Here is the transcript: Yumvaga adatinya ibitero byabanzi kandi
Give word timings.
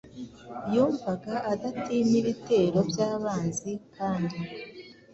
Yumvaga 0.73 1.33
adatinya 1.53 2.15
ibitero 2.21 2.79
byabanzi 2.89 3.71
kandi 3.95 4.37